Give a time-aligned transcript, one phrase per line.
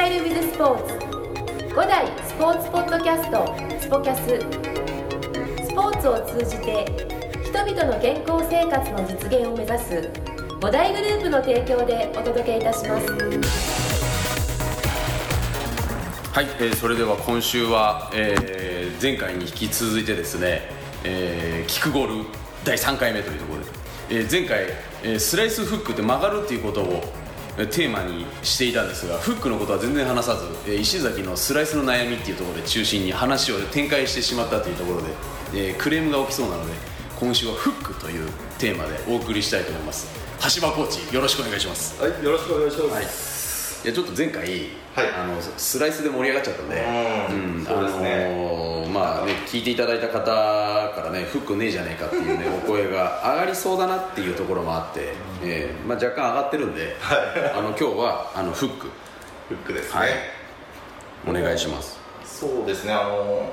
[0.00, 0.94] タイルビズスポーツ。
[1.74, 4.28] 5代スポーツポッドキャストスポキャス。
[5.66, 6.86] スポーツを通じて
[7.44, 10.10] 人々の健康生活の実現を目指す
[10.58, 13.06] 5大グループの提供でお届けいたします。
[16.32, 20.62] はい、えーそれでは今週は、えー前回に引き続いてですね、
[21.04, 22.28] えーキックゴール
[22.64, 23.66] 第3回目というところで、
[24.08, 24.64] えー前回、
[25.02, 27.04] えースライスフックって曲がるっていうことを
[27.66, 35.08] テーマにしていたんですがフックのことは全然話さず、えー石崎のスライスの悩みっていうところで中心に話を展開してしまったというところで、
[35.54, 36.72] えークレームが起きそうなので
[37.18, 40.08] 今週はフックというテーマでお送りしたいと思います。
[40.56, 42.00] 橋場コーチよろしくお願いします。
[42.02, 42.94] はい、よろしくお願いします。
[42.94, 43.29] はい
[43.82, 45.08] いやちょっと前回、はい。
[45.16, 46.84] あのスライスで盛り上がっちゃったんで、
[47.30, 47.64] うん。
[47.64, 48.24] そうですね。
[48.26, 56.96] あのーまあね聞いていただいた方からねフックねえじゃねえかっていうね お声が上がりそうだなっていうところもあって、えーまあ、若干上がってるんで、
[57.54, 58.88] あの今日はあのフック。
[59.48, 60.00] フックですね。
[60.00, 60.10] はい。
[61.28, 61.98] お願いします。
[62.24, 63.50] そうですね、あの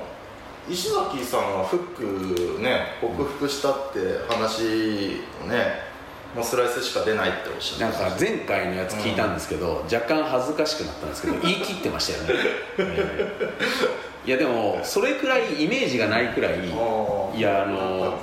[0.68, 5.87] 石崎さんはフックね克服したって話をね、
[6.34, 12.34] もうスライスしか出ないっておっしゃなんってまか前回のやつ聞いたんですけど、若干恥ずかしくなったんですけど 言い切ってましたよね、
[12.78, 18.18] えーいやでもそれくらいイメージがないくらいいやあの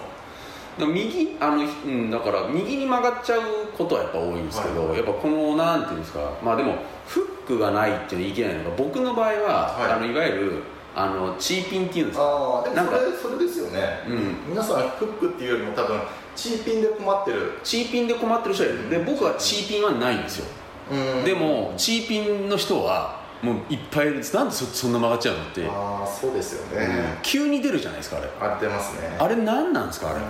[0.77, 3.41] 右あの、うん、だから右に曲がっちゃう
[3.75, 4.97] ことはやっぱ多いんですけど、はい。
[4.97, 6.75] やっぱこのなんていうんですかまあでも
[7.07, 9.89] フックがないっていうのは言い切れないのが僕の場合は、はい。
[9.89, 10.63] い、あのいわゆる
[10.95, 12.25] あのチーピンっていうんですか。
[12.25, 14.35] ああでもなんかそれそれですよね、うん。
[14.49, 15.99] 皆さんフックっていうよりも多分
[16.35, 18.89] チーピンで困ってる、チーピンで困ってる人はいる。
[18.89, 20.45] で僕はチーピンはないんですよ。
[20.91, 21.23] うん。
[21.23, 24.35] でもチーピンの人はもういっぱいいるんです。
[24.35, 28.29] なんでそそんな曲がっちゃうのって、ああそうですよね、急に出るじゃないですかあれ。
[28.39, 29.15] あれ出ますね。
[29.19, 30.25] あれ何なんですかあれ、うん。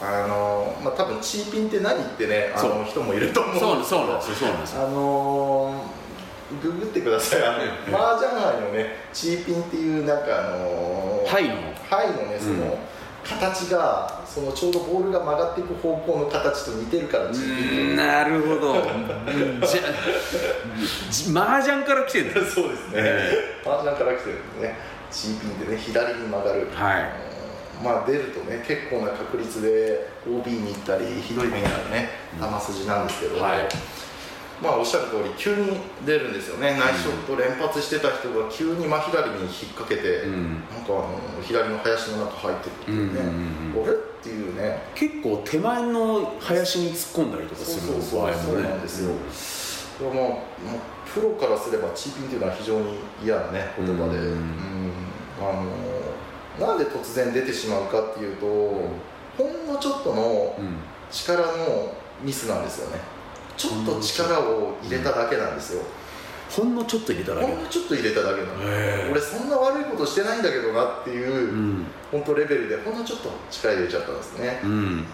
[0.00, 3.76] あのまあ多分チーピンって何ってねあの人もいると思う。
[3.76, 4.86] んですそうなんですよそうなんですよ。
[4.86, 7.42] あのー、ググってください。
[7.44, 7.94] あの、うん。
[7.94, 11.54] 麻雀杯のねチーピンっていうなんかあのー、はいの。
[11.90, 12.78] 牌のねその、うん
[13.28, 18.74] 形がそのちょうどボールが曲がっていく方向の形と似てるからなるほど。
[18.82, 19.82] じゃ
[21.10, 22.40] じ麻雀から来てるんだ。
[22.50, 24.78] そうですね、え麻雀から来てるんでね
[25.10, 27.02] チーピンでね左に曲がる、はい。
[27.78, 27.84] うん。
[27.84, 33.68] まあ出るとね結構な確率で OB に行ったりひどい目になるね球筋なんですけど、はい
[34.62, 36.76] まあおっしゃる通り急に出るんですよね。
[36.78, 40.54] ナイスショット連発してた人が急に真左に引っ掛けて、うん。
[40.54, 43.20] なんかあの左の林の中入ってくるっていうね、
[43.76, 44.82] うんあれっていうね。
[44.94, 48.34] 結構手前の林に突っ込んだりとかする場合もね。
[48.42, 49.14] そうなんですよ、
[51.14, 54.24] プロからすればチーピンっていうのは非常に嫌なね言葉で、うん。
[54.24, 54.92] うん。
[55.40, 55.52] あ
[56.60, 60.76] のなんで突然出てしまうかっていうと、ほんのちょっとのうん。
[61.10, 63.00] 力のミスなんですよね
[63.58, 65.82] ちょっと力を入れただけなんですよ、
[66.48, 67.46] ほんのちょっと入れただけ？
[67.46, 69.10] ほんのちょっと入れただけなの。
[69.10, 71.86] 俺そんな悪いことしてないんだけどなっていう、うん。
[72.12, 75.04] 本当レベルでほんのちょっと力入れちゃったんですね、うん。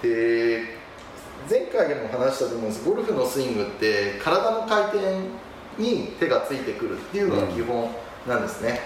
[0.00, 0.78] で
[1.50, 2.88] 前回でも話したと思うんです。
[2.88, 5.18] ゴルフのスイングって体の回転
[5.76, 7.90] に手がついてくるっていうのが基本
[8.26, 8.80] なんですね、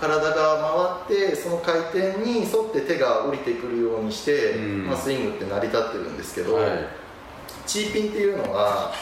[0.00, 4.86] 体が回ってその回転に沿って手が降りてくるようにして、うん。
[4.86, 7.01] まあ、スイングって成り立ってるんですけど、はい
[7.66, 8.92] チーピンっていうのは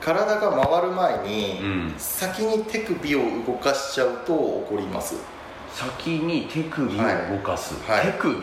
[0.00, 1.94] 体が回る前に、うん。
[1.98, 5.16] 先に手首を動かしちゃうと起こります。
[5.74, 7.98] 先に手首を動かす、はい。
[7.98, 8.36] はい手首？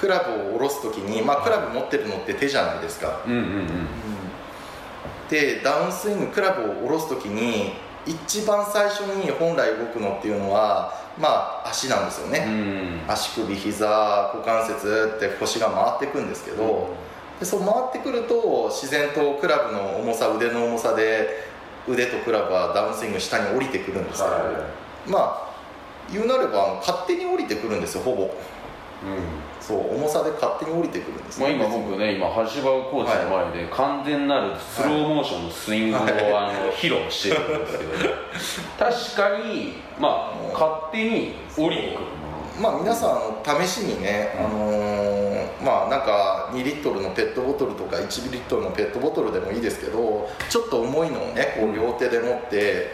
[0.00, 3.68] クラブを下ろす時に、まあ、クラブ持ってるのって手じゃないですか、うんうんうん。
[5.30, 7.72] でダウンスイングクラブを下ろす時に
[8.04, 12.50] 一番最初に本来動くのっていうのはまあ足なんですよね、う
[13.08, 13.12] ん。
[13.12, 16.88] 足首膝股関節って腰が回っていくんですけど、
[17.42, 21.50] でそう回ってくると自然とクラブの重さ腕の重さで
[21.88, 24.68] 腕とクラブはダウンスイング下に降りてくるんですけど、は
[25.08, 25.52] まあ
[26.12, 28.22] 言うなれば勝手に降りてくるんですよほぼ。
[28.22, 28.30] うん。
[29.60, 36.12] そう重さで勝手に降りてくるんですまあ、今僕ね今橋場コーチの前で完全なるスローモーションのスイングを、はい。
[36.12, 37.90] あの披露してるんですけど、
[38.78, 42.06] 確かにまあ勝手に降りてくる
[42.60, 45.12] まあ皆さん試しにね、あのー
[45.62, 52.90] まあなんか2リットルのペットボトルとか1リットルのペットボトルでもいいですけどちょっと重いのをねこう両手で持って、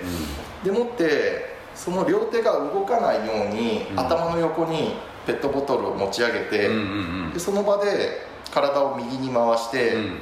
[0.63, 4.01] で持ってその両手が動かないように、うん。
[4.01, 4.97] 頭の横に
[5.27, 6.69] ペットボトルを持ち上げて、
[7.33, 10.19] でその場で体を右に回して、うん。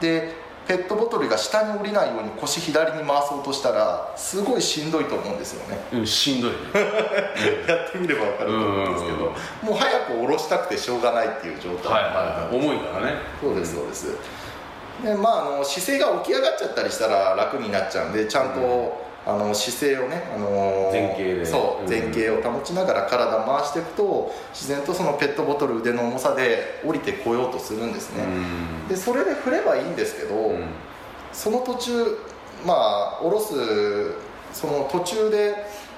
[0.00, 0.34] で
[0.66, 5.78] ペットボトルが下に降りないように腰左に回そうとしたらすごいしんどいと思うんですよね。
[5.92, 6.56] うんしんどいね。
[7.68, 9.22] やってみれば分かると思うんですけど、うん
[9.62, 13.14] もう早く下ろしたくてしょうがないっていう状態はいはいはい重いからね。
[13.40, 14.06] そうですそうです。
[15.02, 21.44] でまああの姿勢が起き上がっちゃったりしたら楽になっちゃうんでちゃんと、あの姿勢をね、あの前傾で。
[21.44, 21.90] そううん。
[21.90, 28.28] 前傾を保ちながら体を回していくと自然とそのペットボトル腕の重さで降りてこようとするんですね、う
[28.84, 28.88] ん。
[28.88, 30.64] でそれで振ればいいんですけど、うん。
[31.32, 32.18] その途中
[32.64, 33.54] まあ下ろす
[34.52, 35.54] その途中で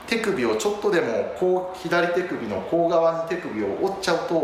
[0.07, 4.35] 手首をちょっとでもこう左手首の甲側に手首を折っちゃうと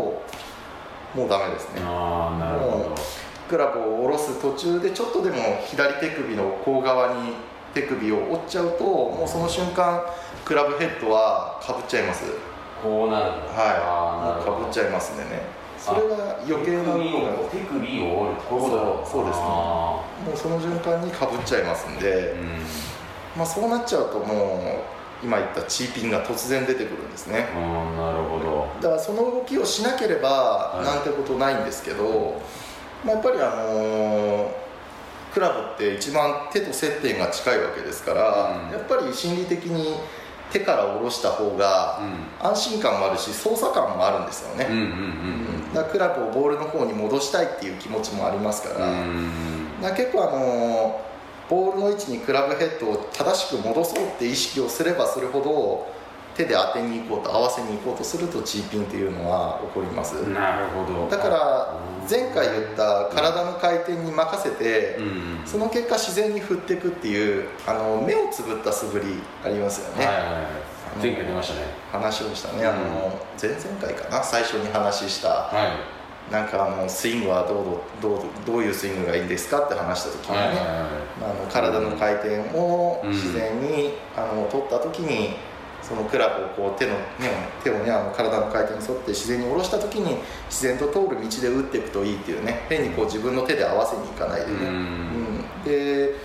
[1.15, 1.81] もうダメですね。
[1.83, 2.95] ああなるほど。
[3.49, 7.33] クラブを下ろす途中でちょっとでも左手首の甲側に
[7.75, 10.01] 手首を折っちゃうともうその瞬間
[10.45, 12.23] クラブヘッドはかぶっちゃいます。
[12.81, 14.47] こうなるはい。
[14.47, 15.41] もうかぶっちゃいますんでね。
[15.77, 18.61] それが余計な手首を手首を折るそう
[19.05, 19.45] そうですね。
[19.45, 22.47] あもうその瞬間にかぶっちゃいますんで、ーうん。
[23.35, 24.81] まあ、そうなっちゃうとも
[25.23, 27.47] う今言ったチーピンが突然出てくるんですね。
[27.97, 28.67] なるほど。
[28.81, 32.39] だからその動きをしなければいなんてことないんですけど、
[33.03, 34.64] まあ、やっぱりあのー
[35.35, 38.71] クラブって一番手と接点が近いわけですから、うん。
[38.71, 39.97] やっぱり心理的に
[40.51, 41.99] 手から下ろした方が
[42.41, 51.15] 安心感もあるし操作感もあるんですよね、うんうんだからクラブをボールの方に戻したいっていう気持ちもありますから,、だ結構あのー
[51.49, 55.94] ボールの位置にクラブヘッドを正しく戻そうって意識をすればするほど
[56.35, 61.09] 手で当てに行こうと合わせに行こうとするとチーピンっていうのは起こります、なるほど。
[61.09, 61.79] だから
[62.09, 69.05] 前回言った体の回転に任せて、うんうんその結果自然に振っていくっていうあの目をつぶった素振り
[69.43, 70.43] ありますよね、はいはいはい。
[70.99, 71.67] 前回出ましたね。
[71.91, 72.65] 話をしたね。
[72.65, 74.23] あの前々回かな？
[74.23, 75.77] 最初に話したは
[76.29, 76.31] い。
[76.33, 77.65] なんかあのスイングはどう
[78.01, 80.65] どうどういうスイングがいいんですかって話した時にね、はいはいはい
[81.21, 85.35] まあ、あの体の回転をうん自然に、あの取った時に
[85.87, 86.99] そのクラブをこう手の、ね、
[87.63, 90.17] 手をねあの体の回転に沿って自然に下ろした時に
[90.49, 94.65] 自然と通る道で打っていくといいっていうね変にこう自分の手で合わせにいかないでね、うん。
[94.65, 95.63] うん。
[95.63, 96.15] で、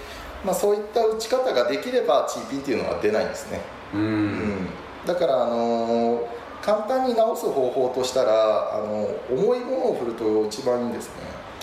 [0.44, 3.60] まあ、そういった打ち方ができればチーピンっていうのは出ないんですね、
[3.94, 4.26] ううん。
[4.28, 4.68] ん
[5.06, 11.12] だから、あのー簡単に直す方法としたら、あの重いものを振ると一番いいんですね。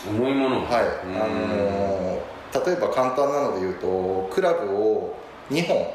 [0.10, 1.16] 重いものはい、うん。
[1.16, 2.18] あのー
[2.66, 5.16] 例えば簡単なので言うとクラブを
[5.52, 5.86] 2本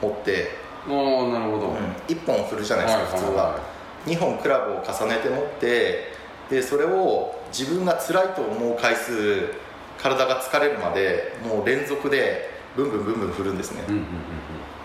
[0.00, 0.48] 持って、
[0.88, 1.76] ああなるほど。
[2.08, 3.60] 1本振るじゃないですか、普通は、
[4.06, 6.12] 2本クラブを重ねて持って
[6.50, 9.54] でそれを自分が辛いと思う回数
[9.98, 14.06] 体が疲れるまでもう連続でブンブンブンブン振るんですね、うんうんうん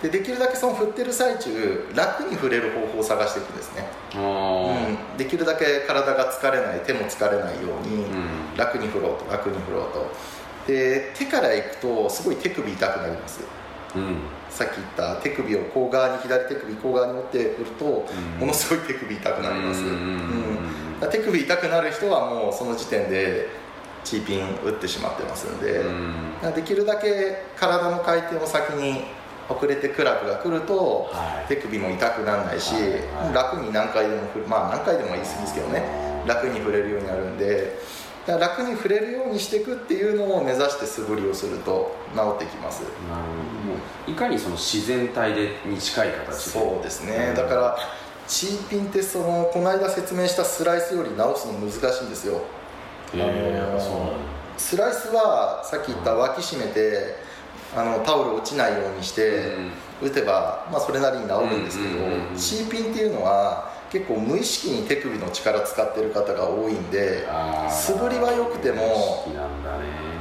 [0.02, 3.84] でできるだけその振ってる最中楽に振れる方法を探していくんですね、
[4.16, 5.18] うん。
[5.18, 8.56] できるだけ体が疲れない手も疲れないように、うん。
[8.56, 10.12] 楽に振ろうと楽に振ろうと。
[10.68, 13.40] で手からいくとすごい手首痛くなります。
[13.96, 14.18] あうん
[14.50, 18.40] さっき言った手首を甲側に左手首甲側に持って振ると、ん。
[18.40, 21.10] ものすごい手首痛くなります、うん。
[21.12, 23.48] 手首痛くなる人はもうその時点で
[24.04, 25.82] チーピン打ってしまってますんで、
[26.44, 26.54] うん。
[26.56, 29.04] できるだけ体の回転を先に
[29.50, 31.48] 遅れてクラブが来ると、はい。
[31.48, 32.74] 手首も痛くならないし、
[33.34, 36.08] 楽に何回でもまあ何回でも言い過ぎですけどね。
[36.28, 37.80] 楽に振れるようになるんで
[38.27, 42.81] だから楽に振れるようにしていくっていうのを目指して素振りをすると治ってきます。
[42.81, 42.91] なる
[44.06, 44.12] ほど。
[44.12, 46.33] いかにその自然体でに近い形で。
[46.33, 47.33] そうですね。
[47.33, 47.77] だから
[48.27, 52.41] チーピンってそのこの間説明したスライスより直すの難しいんですよ。
[53.13, 54.13] へえそうなんだ。
[54.57, 57.15] スライスはさっき言った脇締めて
[57.74, 59.53] あのタオル落ちないようにして
[60.01, 62.36] 打てば、まあ、それなりに治るんですけど、うんうんうんうん。
[62.36, 67.25] チーピンっていうのは結構無意識に手首の力使ってる方が多いんで
[67.70, 69.25] 素振りは良くても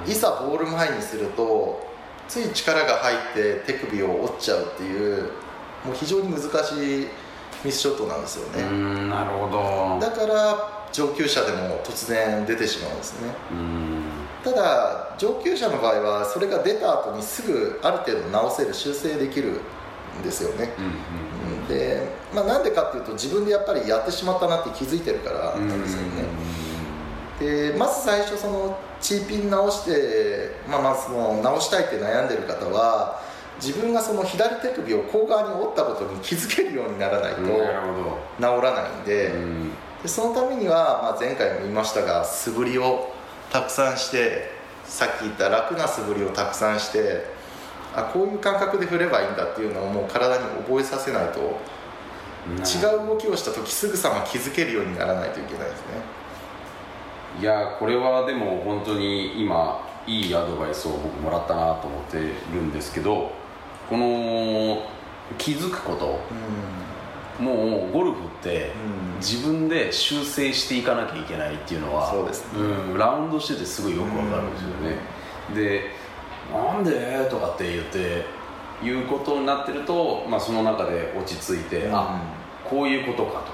[0.07, 1.85] いざボール前にすると
[2.29, 5.31] つい力が入って手首を折っちゃうっていう
[5.85, 7.07] もう非常に難しい
[7.65, 9.99] ミスショットなんですようね、んなるほど。
[10.01, 13.29] だから上級者でも突然出てしまうんですね。
[13.51, 14.03] うん。
[14.45, 19.61] ただ上級者の場合はそれが出た後にすぐある程度直せる修正できるん
[20.23, 21.69] ですよね、うんうんうん。
[21.69, 22.03] で、
[22.35, 26.25] まあ、なんでかっていうと自分でやっぱりやってしまったなって気づいてるからなんですよね、
[27.41, 33.21] でまず最初そのチーピン直して、まあ、まずその直したいって悩んでる方は
[33.61, 37.51] 自分がその左手首を甲側に折ったことに気づけるようにならないと治
[38.41, 39.71] らないんで,、どうん。
[40.03, 43.13] でそのためには、まあ、前回も言いましたが素振りを
[43.51, 44.51] たくさんして
[44.85, 47.25] さっき言った楽な素振りをたくさんして
[47.97, 51.41] あこういう感覚で振ればいいんだっていうのをもう体に覚えさせないと
[52.47, 55.87] 違う動きをした時すぐさま気づけるようにならないといけないですね。
[57.41, 62.27] いやこれはでも本当に今いいアドバイスを僕もらったなと思ってる
[62.63, 63.33] んですけど
[63.91, 64.83] この
[65.39, 66.21] 気づくこと。
[67.43, 68.73] もうゴルフって
[69.13, 69.19] うん。
[69.19, 72.61] 自分で修正していかなきゃいけないっていうのはそうですね。
[72.61, 74.97] うん、ラウンドしててすごいよくわかるんですよね、
[75.55, 75.91] で
[76.53, 77.27] なんで？
[77.31, 78.25] とかって言って
[78.85, 82.21] いうことになってると、まあ、その中で落ち着いて、あ
[82.65, 83.53] こういうことかと、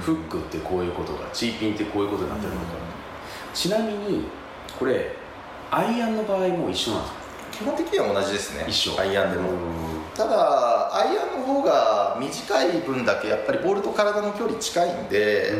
[0.00, 2.66] フックってこういうことかチーピンってこういうことになってるのか、
[3.52, 4.26] ちなみに
[4.78, 5.12] これ
[5.70, 7.20] アイアンの場合も一緒なんですか？
[7.52, 8.64] 基本的には同じですね。
[8.68, 9.00] 一緒。
[9.00, 9.50] アイアンでも。
[9.50, 9.56] うん。
[10.14, 15.52] ただアイアンの方が短い分だけやっぱりボールと体の距離近いんで、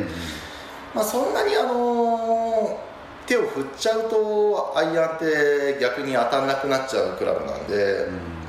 [0.94, 2.89] まあ、そんなにあのー
[3.60, 8.06] 振っちゃうとアイアンって逆に当たんなくなっちゃうクラブなんで、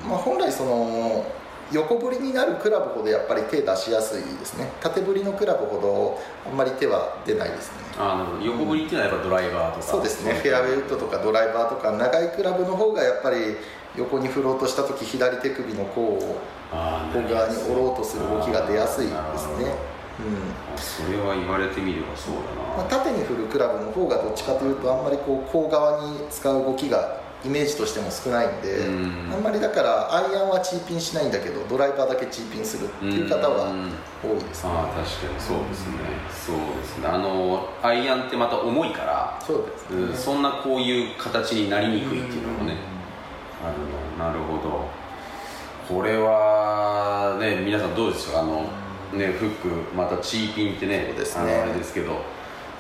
[0.08, 1.26] まあ、本来その
[1.72, 4.70] 横振りになるクラブほどやっぱり手出しやすいですね。
[4.82, 7.76] 縦振りのクラブほどあんまり手は出ないですね。
[7.98, 9.84] あなるほど横振りっていうのはやっぱドライバーとか。
[9.84, 10.34] そうですね。
[10.34, 13.56] フェアウェイウッドとかドライバーとか長いクラブの方がやっぱり
[13.96, 16.40] 横に振ろうとした時左手首の甲を
[16.72, 22.42] あー向側に折ろうとする動きが出やすいですね、あそれは言われてみればそううん
[22.78, 29.34] まあ、だな、縦に振るクラブの方がどっちかというとあんまりこう甲側に使う動きがイメージとしても少ないんでうん。
[29.34, 33.92] あんまりだからアイアンはチーピンしないんだけどドライバーだけチーピンするっていう方はうん
[34.24, 34.70] 多いですね。
[34.72, 35.94] ああ確かにそうですね、
[36.30, 37.08] そうですね。
[37.08, 42.76] あのアイアンってまた重いから、そうですね、うんそんなこういう形になりにくいっていうのもね、
[43.66, 44.28] あるの。
[44.28, 44.86] なるほど。
[45.90, 48.42] これはね皆さんどうですか？
[48.42, 48.62] あの、
[49.14, 51.54] ねフックまたチーピンってねそうですね。
[51.56, 52.22] あれですけど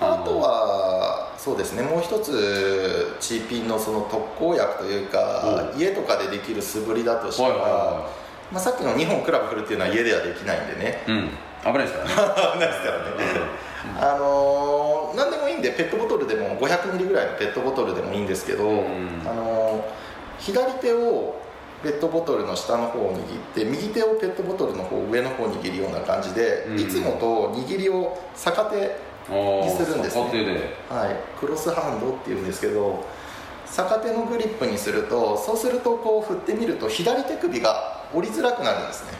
[0.01, 1.83] あとはそうですね。
[1.83, 8.09] もう一つチーピンのその特効薬というか、家とかでできる素振りだとしたら、はいはいは
[8.51, 11.03] まあ、さっきの2本クラブ振るっていうのは家ではできないんでね。
[11.07, 11.29] いうん。
[11.63, 12.11] 危ないですからね。
[12.53, 13.61] 危ないですからね。
[13.99, 18.67] あのー何でもいいんでペットボトルでも500ミリぐらいのペットボトルでもいいんですけど、ん。
[19.25, 21.35] あのー左手を
[21.83, 23.19] ペットボトルの下の方を握っ
[23.53, 26.79] て右手をペットボトルの方上の方を握るような感じで、うん。
[26.79, 28.95] いつもと握りを逆手
[29.29, 30.09] にするんで。
[30.09, 30.23] すね
[30.89, 33.05] はい、クロスハンドっていうんですけど
[33.65, 39.11] 逆手のグリップにするとそうするとこう振ってみると左手首が折りづらくなるんですね。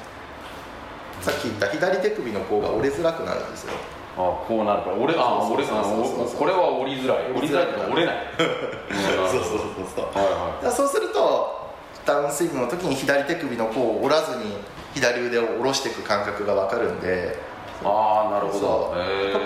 [1.21, 3.73] さっき言った左手首の甲が折れづらくなるんですよ。
[4.17, 4.95] あこうなるから。
[4.97, 6.35] 折れあそう折れあそうそうそう。
[6.35, 7.31] おこれは折りづらい。
[7.31, 8.15] 折りづらいっていうか折れない。
[9.31, 9.59] そうそう
[9.95, 11.71] そうはいはだからそうすると
[12.05, 14.57] ダウンスイングの時に左手首の甲を折らずに
[14.93, 17.50] 左腕を下ろしていく感覚が分かるんでい
[17.83, 18.95] ああなるほど。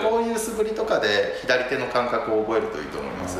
[0.08, 0.22] こう。
[0.22, 3.38] いう素振りとかで左手の感覚を覚えるといいと思います。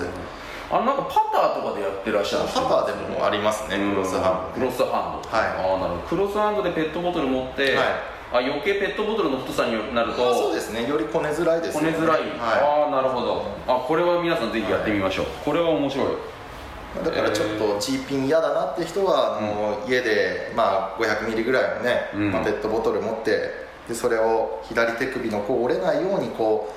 [0.71, 4.61] あなんかパターとかでやってらっしゃるパターでもありますねクロスハンド。
[4.61, 5.29] クロスハンド。
[5.31, 5.47] はい。
[5.47, 6.09] ああなるほど。
[6.09, 7.87] クロスハンドでペットボトル持って、はい。
[8.33, 10.89] あ余計ペットボトルの太さになるとあそうですね。
[10.89, 13.47] よりこねづらいですこねづらい、はああなるほど。
[13.69, 16.07] あこれは皆さんぜひやってみましょう、これは面白い。
[16.07, 22.33] い、だからちょっとチーピン嫌だなって人はあの、家で、まあ、500ミリぐらいのね、うん。
[22.33, 26.73] まあ、ペットボトル持ってでそれを左手首のこう折れないようにこ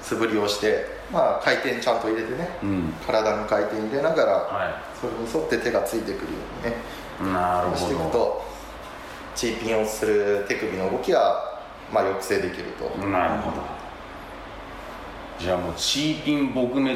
[0.00, 2.94] う素振りをして、まあ、回転ちゃんと入れてねうん。
[3.06, 6.76] 体の回転入れながらはそれに沿って手がついてくるようにね。
[7.20, 8.44] いなるしていくほと
[9.34, 11.60] チーピンをする手首の動きが、
[11.92, 13.75] まあ、抑制できると、どなるほど
[15.38, 16.92] じゃあもうチーピン撲滅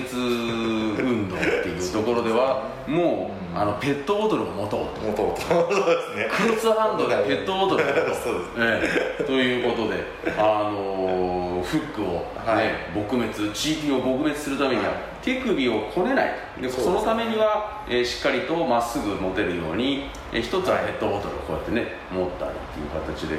[1.03, 5.07] 運動っていうところではもう、あのペットボトルを持とうと。
[5.07, 6.29] もともとそうですね。
[6.31, 9.25] クロスハンドでペットボトルを持とうそうですええ。
[9.25, 10.05] ということで、
[10.39, 12.67] あのーフックを、ねはい。
[12.95, 14.97] 撲滅チーピンを撲滅するためには、はい。
[15.23, 16.35] 手首をこねない。
[16.61, 23.39] でそのためには、えーしっかりとまっすぐ持てるように、えー一つはペットボトルをこうやってね持ったりっていう形で、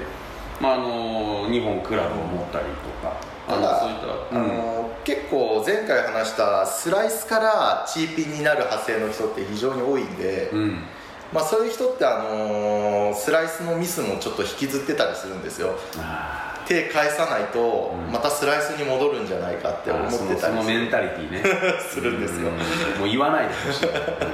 [0.61, 4.47] まああのー、2本クラブを持ったりとか、あのただそういった、あうん。
[4.47, 10.83] の結構前回話したスライスからチーピンになる派生の人って非常に多いんで、うん。
[11.33, 15.75] まあ、そういう人って、あのスライスのミスもちょっと引きずってたりするんですよ。
[15.97, 18.11] あ手返さないとうん。
[18.11, 20.39] またスライスに戻るんじゃないかってー思ってたりする。
[20.39, 21.43] そのメンタリティーね。
[21.89, 22.49] するんですよ。
[22.49, 22.99] うん。
[22.99, 23.89] もう言わないでほしい。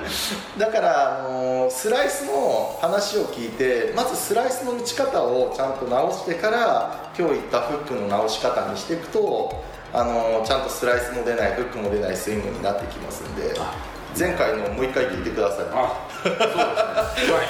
[0.60, 13.53] だから、あのスライスの話を聞いてまずスライスの打ち方をちゃんと直してから今日言ったフックの直し方にしていくと、あのちゃんとスライスも出ないフックも出ないスイングになってきますんで。
[13.60, 15.65] あ前回のもう一回聞いてください。
[15.71, 17.33] あそうですね。
[17.33, 17.47] はい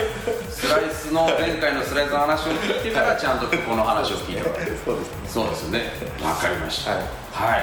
[0.50, 4.68] スライスの前回のスライスの話を聞いてからちゃんとこの話を聞いてもらう。
[4.84, 5.28] そうですね。
[5.28, 5.82] そうですよね。
[6.24, 6.92] わかりました。
[6.92, 7.02] はい。
[7.02, 7.62] はい。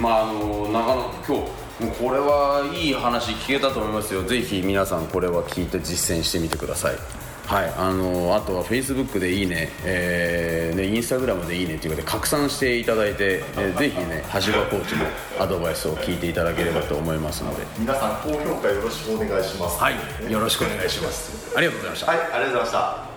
[0.00, 4.22] まああのなかなか今日もうこれはいい話聞けたと思いますよ。
[4.24, 7.19] ぜひ皆さんこれは聞いて実践してみてください
[7.50, 15.04] はい、あのあとはフェイスブックでいいね、えー、ねインスタグラムでいいねということで拡散していただいて、えー、ぜひね橋場コーチの
[15.40, 17.66] アドバイスを聞いていただければと思いますので。
[17.76, 19.80] 皆さん高評価よろしくお願いします。
[19.80, 19.94] はい
[20.30, 21.52] よろしくお願いします。
[21.56, 22.12] ありがとうございました。
[22.12, 23.10] はいありがとうございました。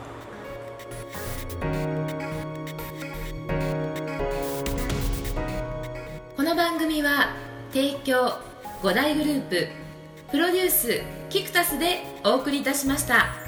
[6.35, 7.35] この番組は
[7.71, 8.39] 提供
[8.81, 9.67] 五大グループ
[10.31, 13.42] プロデュースキクタスでお送りいたしました。